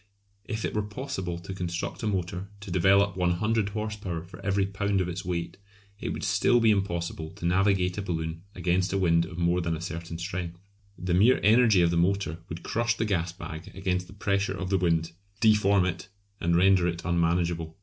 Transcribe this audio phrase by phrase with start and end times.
[0.45, 4.65] If it were possible to construct a motor to develop 100 horse power for every
[4.65, 5.57] pound of its weight,
[5.99, 9.77] it would still be impossible to navigate a balloon against a wind of more than
[9.77, 10.59] a certain strength.
[10.97, 14.71] The mere energy of the motor would crush the gas bag against the pressure of
[14.71, 16.09] the wind, deform it,
[16.39, 17.77] and render it unmanageable.